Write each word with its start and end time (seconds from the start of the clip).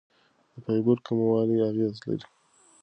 د 0.53 0.55
فایبر 0.65 0.97
کموالی 1.07 1.57
اغېز 1.69 1.95
لري. 2.07 2.25